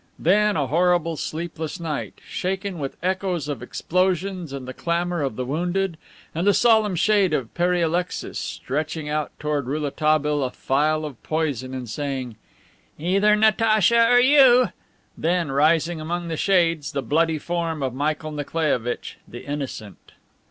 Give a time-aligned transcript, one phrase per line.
[0.17, 5.45] Then a horrible, sleepless night, shaken with echoes of explosions and the clamor of the
[5.45, 5.95] wounded;
[6.33, 11.75] and the solemn shade of Pere Alexis, stretching out toward Rouletabille a phial of poison
[11.75, 12.35] and saying,
[12.97, 14.69] "Either Natacha or you!"
[15.15, 20.13] Then, rising among the shades the bloody form of Michael Nikolaievitch the Innocent!